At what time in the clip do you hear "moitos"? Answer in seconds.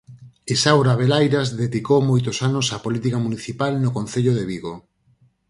2.09-2.37